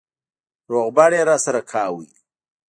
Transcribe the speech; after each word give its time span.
روغبړ 0.71 1.11
يې 1.17 1.21
راسره 1.29 1.61
کاوه. 1.71 2.05